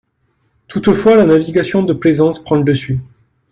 [0.67, 2.99] Toutefois, la navigation de plaisance prend le dessus.